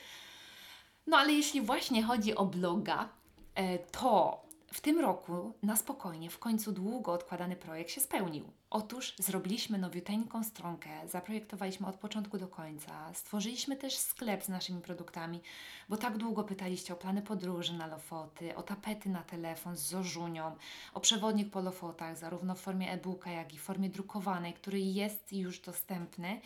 [1.06, 3.08] No ale jeśli właśnie chodzi o bloga,
[3.54, 8.52] e, to w tym roku na spokojnie w końcu długo odkładany projekt się spełnił.
[8.70, 15.40] Otóż zrobiliśmy nowiuteńką stronkę, zaprojektowaliśmy od początku do końca, stworzyliśmy też sklep z naszymi produktami,
[15.88, 20.56] bo tak długo pytaliście o plany podróży na Lofoty, o tapety na telefon z zożunią,
[20.94, 25.32] o przewodnik po Lofotach, zarówno w formie e-booka, jak i w formie drukowanej, który jest
[25.32, 26.40] już dostępny.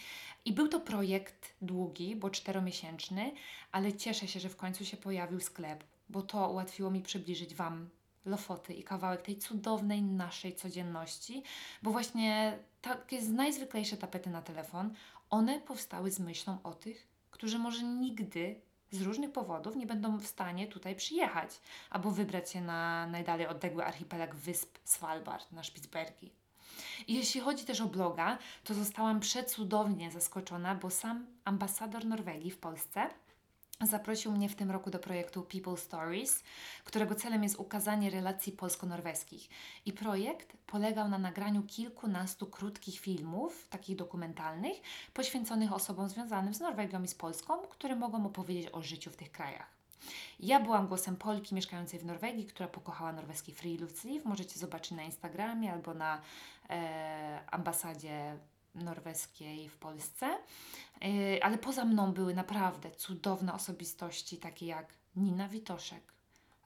[0.44, 3.32] I był to projekt długi, bo czteromiesięczny,
[3.72, 7.90] ale cieszę się, że w końcu się pojawił sklep, bo to ułatwiło mi przybliżyć Wam
[8.24, 11.42] Lofoty i kawałek tej cudownej naszej codzienności,
[11.82, 14.94] bo właśnie takie najzwyklejsze tapety na telefon,
[15.30, 18.60] one powstały z myślą o tych, którzy może nigdy
[18.90, 21.60] z różnych powodów nie będą w stanie tutaj przyjechać
[21.90, 26.32] albo wybrać się na najdalej odległy archipelag wysp Svalbard, na Spitsbergi.
[27.06, 32.58] I jeśli chodzi też o bloga, to zostałam przecudownie zaskoczona, bo sam ambasador Norwegii w
[32.58, 33.10] Polsce
[33.80, 36.42] zaprosił mnie w tym roku do projektu People Stories,
[36.84, 39.48] którego celem jest ukazanie relacji polsko-norweskich.
[39.86, 44.76] I projekt polegał na nagraniu kilkunastu krótkich filmów, takich dokumentalnych,
[45.14, 49.32] poświęconych osobom związanym z Norwegią i z Polską, które mogą opowiedzieć o życiu w tych
[49.32, 49.74] krajach.
[50.40, 54.24] Ja byłam głosem Polki mieszkającej w Norwegii, która pokochała norweski friluftsliv.
[54.24, 56.20] Możecie zobaczyć na Instagramie albo na
[56.70, 58.38] e, ambasadzie
[58.74, 60.26] norweskiej w Polsce.
[61.02, 66.12] E, ale poza mną były naprawdę cudowne osobistości, takie jak Nina Witoszek,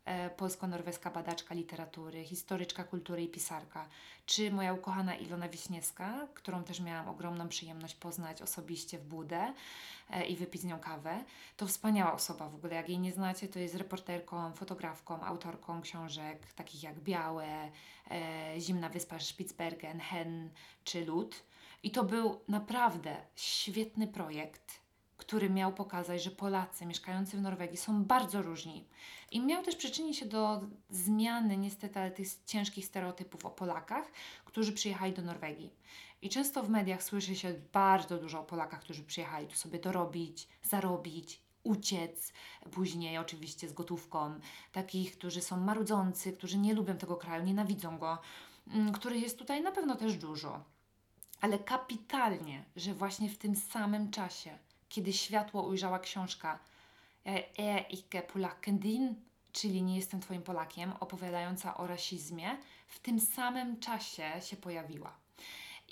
[0.05, 3.88] e, polsko-norweska badaczka literatury, historyczka kultury i pisarka,
[4.27, 9.55] czy moja ukochana Ilona Wiśniewska, którą też miałam ogromną przyjemność poznać osobiście w Budę
[10.11, 11.25] e, i wypić z nią kawę.
[11.57, 16.53] To wspaniała osoba w ogóle, jak jej nie znacie, to jest reporterką, fotografką, autorką książek
[16.53, 17.71] takich jak Białe,
[18.11, 20.51] e, Zimna Wyspa Spitsbergen, Hen
[20.85, 21.42] czy Lód.
[21.83, 24.81] I to był naprawdę świetny projekt,
[25.17, 28.85] który miał pokazać, że Polacy mieszkający w Norwegii są bardzo różni.
[29.31, 30.61] I miał też przyczynić się do
[30.91, 34.12] zmiany, niestety, ale tych ciężkich stereotypów o Polakach,
[34.45, 35.71] którzy przyjechali do Norwegii.
[36.23, 40.49] I często w mediach słyszy się bardzo dużo o Polakach, którzy przyjechali tu sobie dorobić,
[40.62, 42.33] zarobić, uciec,
[42.71, 44.41] później oczywiście z gotówką.
[44.73, 48.19] Takich, którzy są marudzący, którzy nie lubią tego kraju, nienawidzą go,
[48.69, 50.64] mm, których jest tutaj na pewno też dużo.
[51.40, 56.59] Ale kapitalnie, że właśnie w tym samym czasie, kiedy światło ujrzała książka
[57.24, 59.14] "Jeg er ikke polakken din,
[59.53, 62.57] czyli Nie jestem Twoim Polakiem, opowiadająca o rasizmie,
[62.88, 65.12] w tym samym czasie się pojawiła.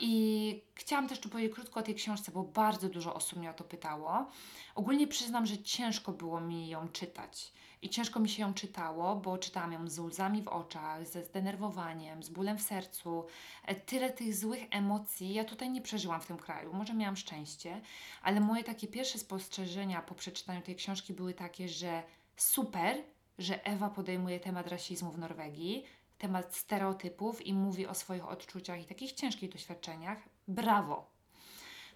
[0.01, 3.55] I chciałam też tu powiedzieć krótko o tej książce, bo bardzo dużo osób mnie o
[3.55, 4.27] to pytało.
[4.75, 7.53] Ogólnie przyznam, że ciężko było mi ją czytać.
[7.87, 12.23] I ciężko mi się ją czytało, bo czytałam ją z łzami w oczach, ze zdenerwowaniem,
[12.23, 13.27] z bólem w sercu.
[13.65, 16.73] E, Tyle tych złych emocji ja tutaj nie przeżyłam w tym kraju.
[16.73, 17.81] Może miałam szczęście,
[18.23, 22.03] ale moje takie pierwsze spostrzeżenia po przeczytaniu tej książki były takie, że
[22.37, 23.03] super,
[23.39, 25.85] że Ewa podejmuje temat rasizmu w Norwegii,
[26.19, 30.19] temat stereotypów i mówi o swoich odczuciach i takich ciężkich doświadczeniach.
[30.49, 31.11] Brawo!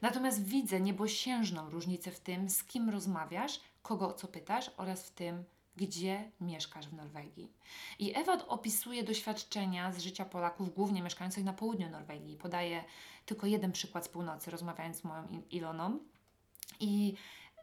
[0.00, 5.10] Natomiast widzę niebosiężną różnicę w tym, z kim rozmawiasz, kogo o co pytasz oraz w
[5.10, 5.44] tym,
[5.76, 7.52] gdzie mieszkasz w Norwegii.
[7.98, 12.36] I Ewa opisuje doświadczenia z życia Polaków, głównie mieszkających na południu Norwegii.
[12.36, 12.84] Podaje
[13.26, 15.98] tylko jeden przykład z północy, rozmawiając z moją Iloną.
[16.80, 17.14] I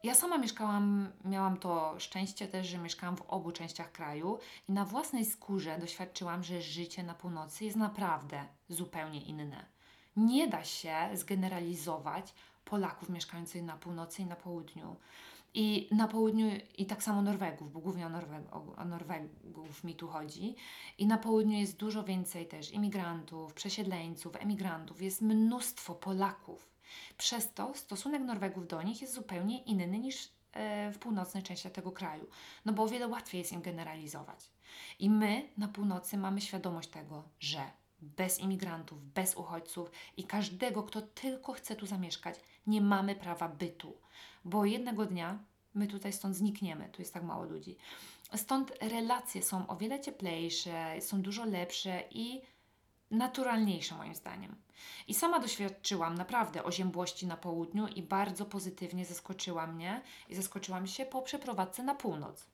[0.03, 4.39] ja sama mieszkałam, miałam to szczęście też, że mieszkałam w obu częściach kraju
[4.69, 9.65] i na własnej skórze doświadczyłam, że życie na północy jest naprawdę zupełnie inne.
[10.15, 12.33] Nie da się zgeneralizować
[12.65, 14.95] Polaków mieszkających na północy i na południu.
[15.53, 20.07] I na południu, i tak samo Norwegów, bo głównie o, Norweg, o, Norwegów mi tu
[20.07, 20.55] chodzi.
[20.97, 26.69] I na południu jest dużo więcej też imigrantów, przesiedleńców, emigrantów, jest mnóstwo Polaków.
[27.17, 31.91] Przez to stosunek Norwegów do nich jest zupełnie inny niż e, w północnej części tego
[31.91, 32.27] kraju,
[32.65, 34.51] no bo o wiele łatwiej jest im generalizować.
[34.99, 37.61] I my na północy mamy świadomość tego, że
[38.01, 43.97] bez imigrantów, bez uchodźców i każdego, kto tylko chce tu zamieszkać, nie mamy prawa bytu,
[44.47, 45.39] bo jednego dnia
[45.73, 47.77] my tutaj stąd znikniemy, tu jest tak mało ludzi.
[48.35, 52.41] Stąd relacje są o wiele cieplejsze, są dużo lepsze i
[53.11, 54.55] naturalniejsze moim zdaniem.
[55.07, 61.05] I sama doświadczyłam naprawdę oziębłości na południu i bardzo pozytywnie zaskoczyła mnie i zaskoczyłam się
[61.05, 62.45] po przeprowadzce na północ.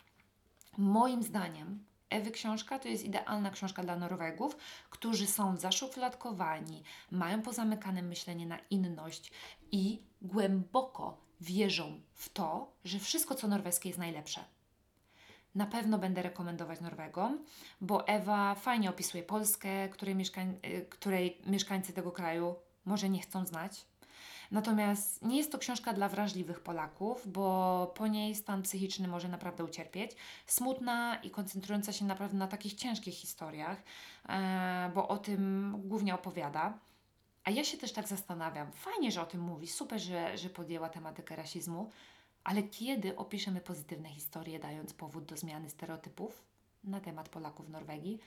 [0.78, 4.58] Moim zdaniem Ewy książka to jest idealna książka dla Norwegów,
[4.90, 9.32] którzy są zaszufladkowani, mają pozamykane myślenie na inność
[9.72, 14.44] i głęboko wierzą w to, że wszystko co norweskie jest najlepsze.
[15.56, 17.46] Na pewno będę rekomendować Norwegom,
[17.82, 23.46] bo Ewa fajnie opisuje Polskę, której, mieszkań, y, której mieszkańcy tego kraju może nie chcą
[23.46, 23.86] znać.
[24.52, 29.64] Natomiast nie jest to książka dla wrażliwych Polaków, bo po niej stan psychiczny może naprawdę
[29.64, 30.12] ucierpieć.
[30.48, 33.84] Smutna i koncentrująca się naprawdę na takich ciężkich historiach,
[34.30, 36.80] e, bo o tym głównie opowiada.
[37.44, 40.90] A ja się też tak zastanawiam, fajnie, że o tym mówi, super, że, że podjęła
[40.90, 41.92] tematykę rasizmu,
[42.44, 46.44] ale kiedy opiszemy pozytywne historie, dając powód do zmiany stereotypów
[46.84, 48.20] na temat Polaków w Norwegii?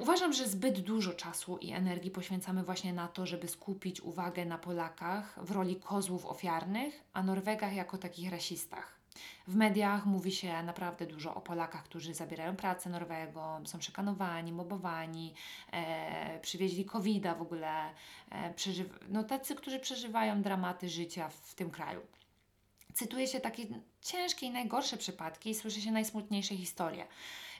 [0.00, 4.58] Uważam, że zbyt dużo czasu i energii poświęcamy właśnie na to, żeby skupić uwagę na
[4.58, 8.97] Polakach w roli kozłów ofiarnych, a Norwegach jako takich rasistach.
[9.48, 15.34] W mediach mówi się naprawdę dużo o Polakach, którzy zabierają pracę Norwegom, są szykanowani, mobowani,
[15.72, 17.90] e, przywieźli covid w ogóle,
[18.30, 22.00] e, przeżyw- no tacy, którzy przeżywają dramaty życia w tym kraju
[22.98, 23.66] cytuje się takie
[24.00, 27.06] ciężkie i najgorsze przypadki i słyszy się najsmutniejsze historie.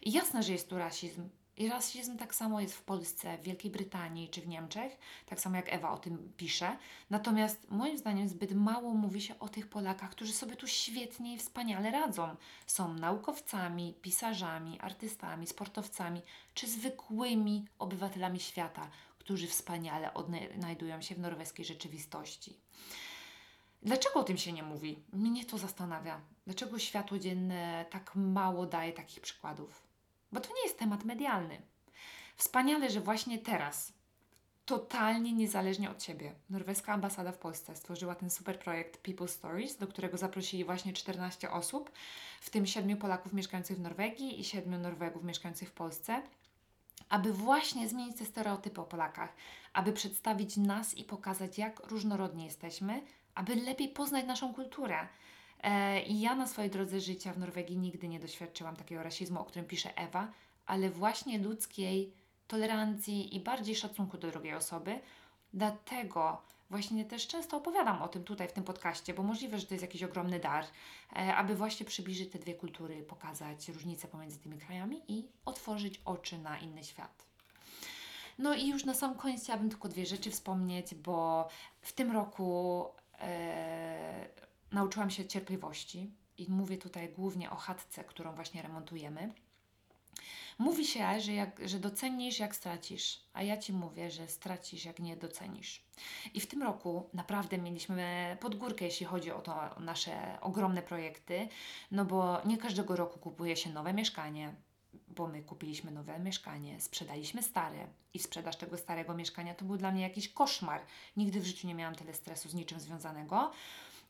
[0.02, 1.28] I jasne, że jest tu rasizm.
[1.58, 5.56] I rasizm tak samo jest w Polsce, w Wielkiej Brytanii czy w Niemczech, tak samo
[5.56, 6.76] jak Ewa o tym pisze.
[7.10, 11.38] Natomiast moim zdaniem zbyt mało mówi się o tych Polakach, którzy sobie tu świetnie i
[11.38, 12.36] wspaniale radzą.
[12.66, 16.22] Są naukowcami, pisarzami, artystami, sportowcami
[16.54, 22.56] czy zwykłymi obywatelami świata, którzy wspaniale odnajdują się w norweskiej rzeczywistości.
[23.82, 25.02] Dlaczego o tym się nie mówi?
[25.12, 26.20] Mnie to zastanawia.
[26.46, 29.87] Dlaczego światło dzienne tak mało daje takich przykładów?
[30.32, 31.62] Bo to nie jest temat medialny.
[32.36, 33.92] Wspaniale, że właśnie teraz,
[34.66, 39.86] totalnie niezależnie od Ciebie, norweska ambasada w Polsce stworzyła ten super projekt People Stories, do
[39.86, 41.92] którego zaprosili właśnie 14 osób,
[42.40, 46.22] w tym 7 Polaków mieszkających w Norwegii i 7 Norwegów mieszkających w Polsce,
[47.08, 49.32] aby właśnie zmienić te stereotypy o Polakach,
[49.72, 53.02] aby przedstawić nas i pokazać, jak różnorodni jesteśmy,
[53.34, 55.08] aby lepiej poznać naszą kulturę.
[55.62, 59.44] E, I ja na swojej drodze życia w Norwegii nigdy nie doświadczyłam takiego rasizmu, o
[59.44, 60.32] którym pisze Ewa,
[60.66, 62.12] ale właśnie ludzkiej
[62.48, 65.00] tolerancji i bardziej szacunku do drugiej osoby.
[65.54, 69.74] Dlatego właśnie też często opowiadam o tym tutaj w tym podcaście, bo możliwe, że to
[69.74, 70.64] jest jakiś ogromny dar,
[71.16, 76.38] e, aby właśnie przybliżyć te dwie kultury, pokazać różnice pomiędzy tymi krajami i otworzyć oczy
[76.38, 77.24] na inny świat.
[78.38, 81.48] No i już na sam koniec chciałabym tylko dwie rzeczy wspomnieć, bo
[81.80, 82.84] w tym roku
[83.20, 84.28] e,
[84.72, 89.32] nauczyłam się cierpliwości i mówię tutaj głównie o chatce, którą właśnie remontujemy.
[90.58, 94.98] Mówi się, że, jak, że docenisz, jak stracisz, a ja Ci mówię, że stracisz, jak
[94.98, 95.82] nie docenisz.
[96.34, 101.48] I w tym roku naprawdę mieliśmy podgórkę, jeśli chodzi o to nasze ogromne projekty,
[101.90, 104.54] no bo nie każdego roku kupuje się nowe mieszkanie,
[105.08, 109.92] bo my kupiliśmy nowe mieszkanie, sprzedaliśmy stare i sprzedaż tego starego mieszkania to był dla
[109.92, 110.80] mnie jakiś koszmar.
[111.16, 113.52] Nigdy w życiu nie miałam tyle stresu z niczym związanego,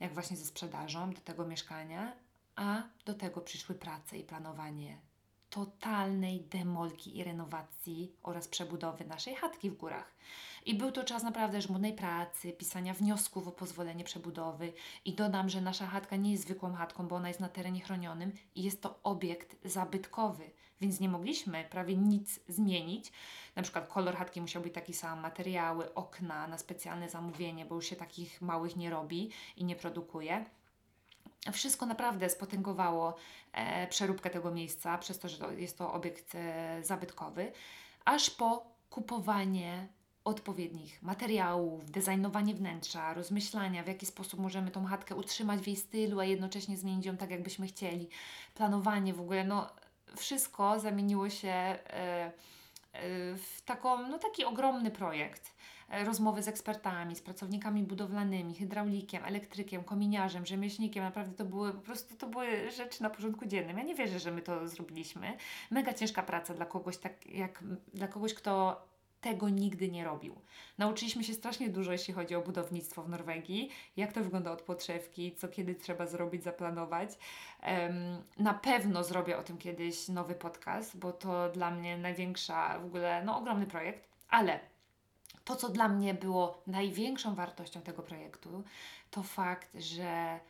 [0.01, 2.13] jak właśnie ze sprzedażą do tego mieszkania,
[2.57, 4.99] a do tego przyszły prace i planowanie
[5.51, 10.15] totalnej demolki i renowacji oraz przebudowy naszej chatki w górach.
[10.67, 14.73] I był to czas naprawdę żmudnej pracy, pisania wniosków o pozwolenie przebudowy.
[15.05, 18.33] I dodam, że nasza chatka nie jest zwykłą chatką, bo ona jest na terenie chronionym
[18.55, 23.13] i jest to obiekt zabytkowy, więc nie mogliśmy prawie nic zmienić.
[23.57, 27.87] Na przykład kolor chatki musiał być taki sam, materiały, okna na specjalne zamówienie, bo już
[27.87, 30.45] się takich małych nie robi i nie produkuje.
[31.53, 33.15] Wszystko naprawdę spotęgowało
[33.53, 37.53] e, przeróbkę tego miejsca, przez to, że to jest to obiekt e, zabytkowy,
[38.05, 39.89] aż po kupowanie
[40.25, 46.21] odpowiednich materiałów, designowanie wnętrza, rozmyślania, w jaki sposób możemy tą chatkę utrzymać w jej stylu,
[46.21, 48.09] a jednocześnie zmienić ją tak, jakbyśmy chcieli,
[48.55, 49.71] planowanie w ogóle, no
[50.17, 52.31] wszystko zamieniło się e, e,
[53.37, 55.59] w taką, no, taki ogromny projekt.
[55.91, 61.05] E, rozmowy z ekspertami, z pracownikami budowlanymi, hydraulikiem, elektrykiem, kominiarzem, rzemieślnikiem.
[61.05, 63.79] Naprawdę to były po prostu to były rzeczy na porządku dziennym.
[63.79, 65.37] Ja nie wierzę, że my to zrobiliśmy.
[65.71, 68.83] Mega ciężka praca dla kogoś, tak jak dla kogoś, kto
[69.21, 70.41] tego nigdy nie robił.
[70.79, 75.35] Nauczyliśmy się strasznie dużo, jeśli chodzi o budownictwo w Norwegii, jak to wygląda od podszewki,
[75.37, 77.11] co kiedy trzeba zrobić, zaplanować.
[78.39, 83.25] Na pewno zrobię o tym kiedyś nowy podcast, bo to dla mnie największa, w ogóle,
[83.25, 84.61] no ogromny projekt, ale
[85.45, 88.65] to, co dla mnie było największą wartością tego projektu,
[89.11, 90.41] to fakt, że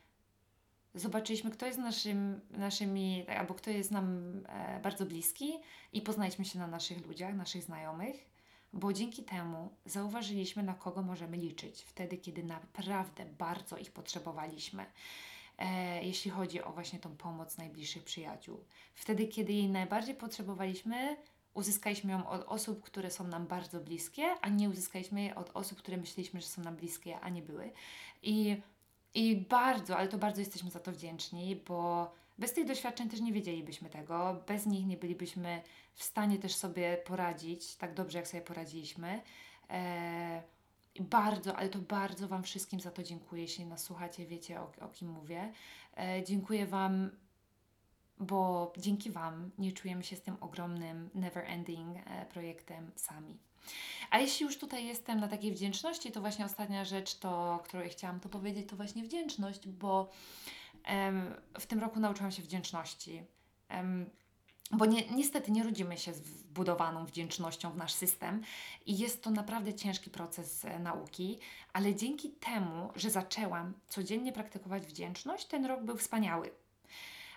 [0.94, 5.52] zobaczyliśmy, kto jest naszym, naszymi, albo kto jest nam e, bardzo bliski
[5.92, 8.27] i poznaliśmy się na naszych ludziach, naszych znajomych,
[8.72, 14.86] bo dzięki temu zauważyliśmy, na kogo możemy liczyć wtedy, kiedy naprawdę bardzo ich potrzebowaliśmy.
[15.58, 18.64] E, jeśli chodzi o właśnie tą pomoc najbliższych przyjaciół.
[18.94, 21.16] Wtedy, kiedy jej najbardziej potrzebowaliśmy,
[21.54, 25.78] uzyskaliśmy ją od osób, które są nam bardzo bliskie, a nie uzyskaliśmy jej od osób,
[25.78, 27.70] które myśleliśmy, że są nam bliskie, a nie były.
[28.22, 28.56] I,
[29.14, 33.32] i bardzo, ale to bardzo jesteśmy za to wdzięczni, bo bez tych doświadczeń też nie
[33.32, 35.62] wiedzielibyśmy tego, bez nich nie bylibyśmy
[35.94, 39.22] w stanie też sobie poradzić tak dobrze, jak sobie poradziliśmy.
[39.70, 40.42] E,
[41.00, 43.42] bardzo, ale to bardzo Wam wszystkim za to dziękuję.
[43.42, 45.52] Jeśli nas słuchacie, wiecie o, o kim mówię.
[45.96, 47.10] E, dziękuję Wam
[48.20, 53.38] bo dzięki Wam nie czujemy się z tym ogromnym, never ending e, projektem sami.
[54.10, 58.20] A jeśli już tutaj jestem na takiej wdzięczności, to właśnie ostatnia rzecz, to, którą chciałam
[58.20, 60.10] to powiedzieć, to właśnie wdzięczność, bo
[61.58, 63.22] w tym roku nauczyłam się wdzięczności.
[64.70, 68.42] Bo nie, niestety nie rodzimy się z wbudowaną wdzięcznością w nasz system
[68.86, 71.38] i jest to naprawdę ciężki proces e, nauki,
[71.72, 76.50] ale dzięki temu, że zaczęłam codziennie praktykować wdzięczność, ten rok był wspaniały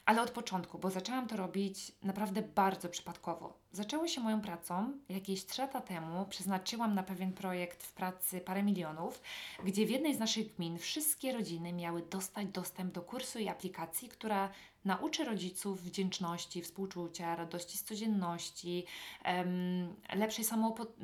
[0.06, 3.54] ale od początku, bo zaczęłam to robić naprawdę bardzo przypadkowo.
[3.72, 6.26] Zaczęło się moją pracą jakieś 3 lata temu.
[6.26, 9.22] Przeznaczyłam na pewien projekt w pracy parę milionów,
[9.66, 14.10] gdzie w jednej z naszych gmin wszystkie rodziny miały dostać dostęp do kursu i aplikacji,
[14.10, 14.50] która
[14.86, 18.86] nauczy rodziców wdzięczności, współczucia, radości z codzienności,
[19.26, 20.46] um, lepszej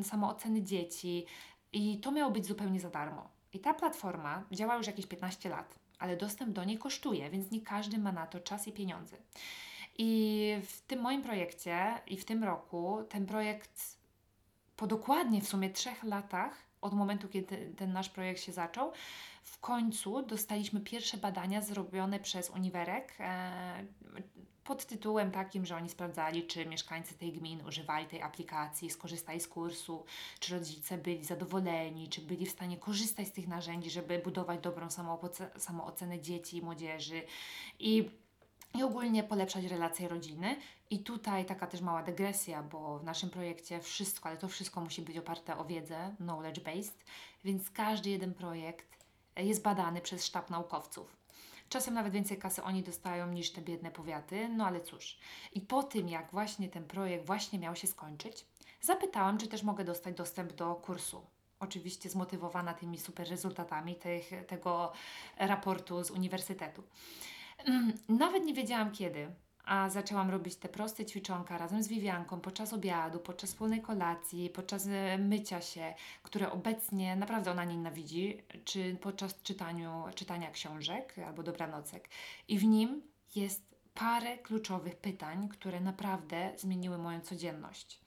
[0.04, 1.26] samooceny dzieci.
[1.74, 3.30] I to miało być zupełnie za darmo.
[3.54, 7.62] I ta platforma działa już jakieś 15 lat ale dostęp do niej kosztuje, więc nie
[7.62, 9.18] każdy ma na to czas i pieniądze.
[9.98, 13.98] I w tym moim projekcie i w tym roku ten projekt
[14.76, 18.92] po dokładnie w sumie trzech latach od momentu, kiedy ten nasz projekt się zaczął,
[19.44, 23.86] w końcu dostaliśmy pierwsze badania zrobione przez Uniwerek e,
[24.68, 29.48] pod tytułem takim, że oni sprawdzali, czy mieszkańcy tej gminy używali tej aplikacji, skorzystali z
[29.48, 30.06] kursu,
[30.40, 34.88] czy rodzice byli zadowoleni, czy byli w stanie korzystać z tych narzędzi, żeby budować dobrą
[35.58, 37.24] samoocenę dzieci i młodzieży.
[37.80, 38.10] I
[38.76, 40.56] i ogólnie polepszać relacje rodziny.
[40.90, 45.02] I tutaj taka też mała dygresja, bo w naszym projekcie wszystko, ale to wszystko musi
[45.02, 47.06] być oparte o wiedzę, knowledge based,
[47.44, 51.18] więc każdy jeden projekt jest badany przez sztab naukowców.
[51.70, 55.18] Czasem nawet więcej kasy oni dostają niż te biedne powiaty, no ale cóż.
[55.54, 58.46] I po tym, jak właśnie ten projekt właśnie miał się skończyć,
[58.82, 61.26] zapytałam, czy też mogę dostać dostęp do kursu.
[61.60, 64.92] Oczywiście zmotywowana tymi super rezultatami tych, tego
[65.38, 66.84] raportu z uniwersytetu.
[67.58, 69.32] Mm, nawet nie wiedziałam kiedy,
[69.68, 74.88] a zaczęłam robić te proste ćwiczonka razem z Wiwianką podczas obiadu, podczas wspólnej kolacji, podczas
[74.88, 82.10] e, mycia się, które obecnie naprawdę ona nienawidzi, czy podczas czytaniu, czytania książek albo dobranocek.
[82.48, 83.02] I w nim
[83.36, 88.02] jest parę kluczowych pytań, które naprawdę zmieniły moją codzienność.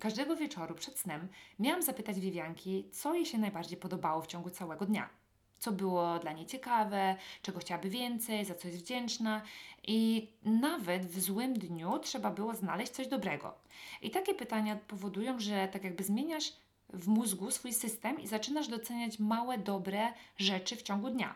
[0.00, 4.86] Każdego wieczoru przed snem miałam zapytać Wiwianki, co jej się najbardziej podobało w ciągu całego
[4.86, 5.08] dnia
[5.58, 9.42] co było dla niej ciekawe, czego chciałaby więcej, za co jest wdzięczna.
[9.86, 13.54] I nawet w złym dniu trzeba było znaleźć coś dobrego.
[14.02, 16.52] I takie pytania powodują, że tak jakby zmieniasz
[16.92, 21.34] w mózgu swój system i zaczynasz doceniać małe, dobre rzeczy w ciągu dnia.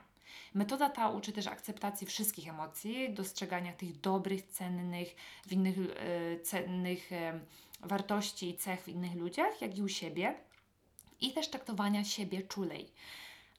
[0.54, 5.16] Metoda ta uczy też akceptacji wszystkich emocji, dostrzegania tych dobrych, cennych,
[5.46, 7.40] w innych, e, cennych e,
[7.80, 10.34] wartości i cech w innych ludziach, jak i u siebie
[11.20, 12.92] i też traktowania siebie czulej.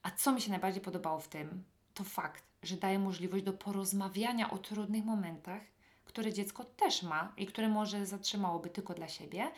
[0.04, 4.52] A co mi się najbardziej podobało w tym, to fakt, że daje możliwość do porozmawiania
[4.52, 5.62] o trudnych momentach,
[6.06, 9.52] które dziecko też ma i które może zatrzymałoby tylko dla siebie,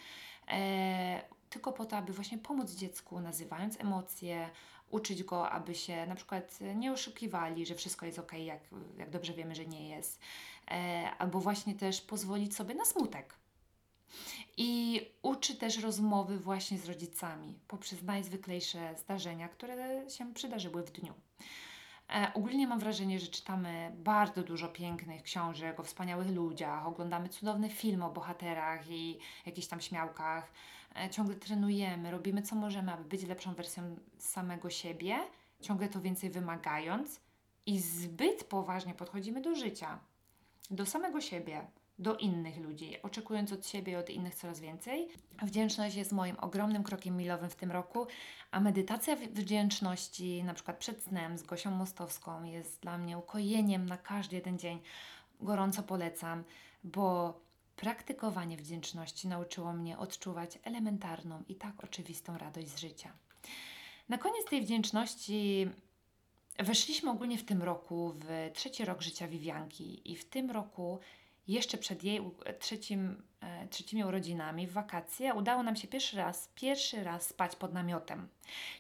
[0.48, 4.50] e, tylko po to, aby właśnie pomóc dziecku, nazywając emocje,
[4.90, 8.60] uczyć go, aby się na przykład nie oszukiwali, że wszystko jest ok, jak,
[8.98, 10.20] jak dobrze wiemy, że nie jest,
[10.72, 13.36] e, albo właśnie też pozwolić sobie na smutek.
[14.58, 21.14] I uczy też rozmowy właśnie z rodzicami poprzez najzwyklejsze zdarzenia, które się przydarzyły w dniu.
[22.10, 27.70] E, ogólnie mam wrażenie, że czytamy bardzo dużo pięknych książek o wspaniałych ludziach, oglądamy cudowne
[27.70, 30.52] filmy o bohaterach i jakichś tam śmiałkach.
[30.96, 35.20] E, ciągle trenujemy, robimy co możemy, aby być lepszą wersją samego siebie,
[35.62, 37.20] ciągle to więcej wymagając
[37.66, 40.00] i zbyt poważnie podchodzimy do życia,
[40.72, 41.68] do samego siebie
[42.00, 45.10] do innych ludzi, oczekując od siebie i od innych coraz więcej.
[45.42, 48.08] Wdzięczność jest moim ogromnym krokiem milowym w tym roku,
[48.52, 53.98] a medytacja wdzięczności, na przykład przed snem z Gosią Mostowską, jest dla mnie ukojeniem na
[53.98, 54.80] każdy jeden dzień.
[55.42, 56.44] Gorąco polecam,
[56.84, 57.40] bo
[57.76, 63.14] praktykowanie wdzięczności nauczyło mnie odczuwać elementarną i tak oczywistą radość z życia.
[64.10, 65.70] Na koniec tej wdzięczności
[66.60, 71.00] weszliśmy ogólnie w tym roku w trzeci rok życia Wiwianki i w tym roku
[71.48, 72.22] jeszcze przed jej
[72.60, 77.74] trzecim, e, trzecimi urodzinami, w wakacje, udało nam się pierwszy raz, pierwszy raz spać pod
[77.74, 78.28] namiotem.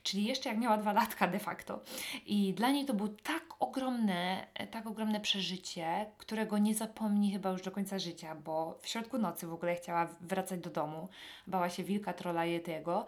[0.04, 1.82] Czyli jeszcze jak miała dwa latka de facto.
[2.26, 7.50] I dla niej to było tak ogromne, e, tak ogromne przeżycie, którego nie zapomni chyba
[7.50, 11.10] już do końca życia, bo w środku nocy w ogóle chciała wracać do domu.
[11.48, 13.06] Bała się wilka, trola i tego.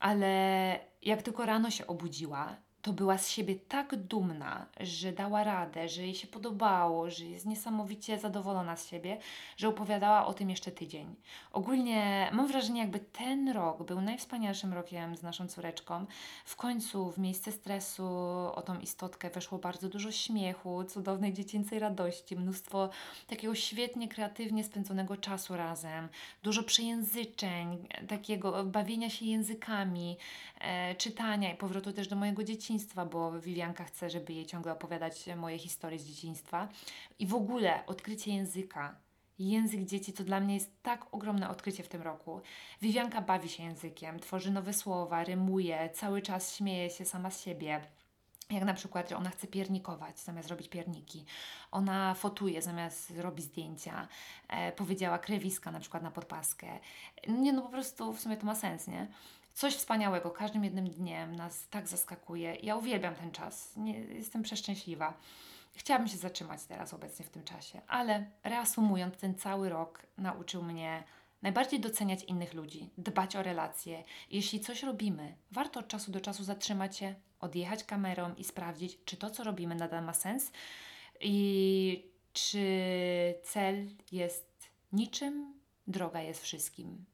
[0.00, 5.88] Ale jak tylko rano się obudziła, to była z siebie tak dumna, że dała radę,
[5.88, 9.18] że jej się podobało, że jest niesamowicie zadowolona z siebie,
[9.56, 11.14] że opowiadała o tym jeszcze tydzień.
[11.52, 16.06] Ogólnie mam wrażenie, jakby ten rok był najwspanialszym rokiem z naszą córeczką.
[16.44, 18.06] W końcu w miejsce stresu
[18.54, 22.90] o tą istotkę weszło bardzo dużo śmiechu, cudownej dziecięcej radości, mnóstwo
[23.26, 26.08] takiego świetnie, kreatywnie spędzonego czasu razem,
[26.42, 30.16] dużo przejęzyczeń, takiego bawienia się językami,
[30.60, 34.72] e, czytania i powrotu też do mojego dzieciństwa dzieciństwa, bo Vivianka chce, żeby jej ciągle
[34.72, 36.68] opowiadać moje historie z dzieciństwa.
[37.18, 38.96] I w ogóle odkrycie języka.
[39.38, 42.40] Język dzieci to dla mnie jest tak ogromne odkrycie w tym roku.
[42.82, 47.80] Vivianka bawi się językiem, tworzy nowe słowa, rymuje, cały czas śmieje się sama z siebie.
[48.50, 51.24] Jak na przykład, że ona chce piernikować zamiast robić pierniki.
[51.70, 54.08] Ona fotuje zamiast robi zdjęcia.
[54.48, 56.66] E, powiedziała krewiska na przykład na podpaskę.
[57.28, 59.06] Nie, no po prostu w sumie to ma sens, nie?
[59.54, 60.30] Coś wspaniałego.
[60.30, 62.54] Każdym jednym dniem nas tak zaskakuje.
[62.54, 63.76] Ja uwielbiam ten czas.
[63.76, 65.14] Nie, jestem przeszczęśliwa.
[65.74, 71.04] Chciałabym się zatrzymać teraz obecnie w tym czasie, ale reasumując, ten cały rok nauczył mnie
[71.42, 74.04] najbardziej doceniać innych ludzi, dbać o relacje.
[74.30, 79.16] Jeśli coś robimy, warto od czasu do czasu zatrzymać się, odjechać kamerą i sprawdzić, czy
[79.16, 80.52] to, co robimy, nadal ma sens
[81.20, 82.64] i czy
[83.42, 85.54] cel jest niczym,
[85.86, 87.04] droga jest wszystkim.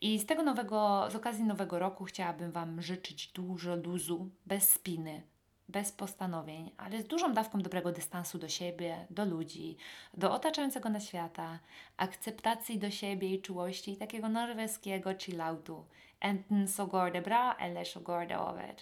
[0.00, 5.22] I z tego nowego, z okazji nowego roku chciałabym Wam życzyć dużo luzu, bez spiny,
[5.68, 9.76] bez postanowień, ale z dużą dawką dobrego dystansu do siebie, do ludzi,
[10.14, 11.58] do otaczającego nas świata,
[11.96, 15.84] akceptacji do siebie i czułości takiego norweskiego chilloutu.
[16.22, 18.74] Enten så går det bra, eller så går det over.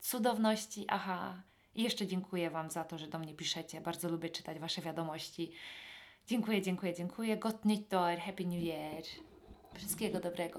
[0.00, 1.42] Cudowności, aha.
[1.74, 3.80] I jeszcze dziękuję Wam za to, że do mnie piszecie.
[3.80, 5.52] Bardzo lubię czytać Wasze wiadomości.
[6.26, 7.36] Dziękuję, dziękuję, dziękuję.
[7.36, 7.90] Gott nytt
[8.24, 9.02] happy new year.
[9.74, 10.56] Wszystkiego dobrego.